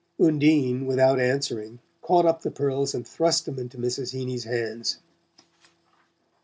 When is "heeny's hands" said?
4.15-4.97